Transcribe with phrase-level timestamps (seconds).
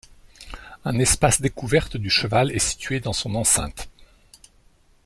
[0.83, 3.87] Un espace découverte du cheval est situé dans son enceinte.